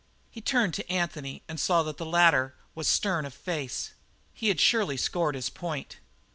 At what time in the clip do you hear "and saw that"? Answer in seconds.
1.47-1.97